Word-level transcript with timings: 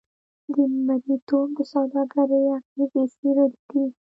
د 0.53 0.55
مریتوب 0.87 1.47
د 1.57 1.59
سوداګرۍ 1.71 2.43
اغېزې 2.83 3.03
څېړلې 3.15 3.57
دي. 3.69 3.83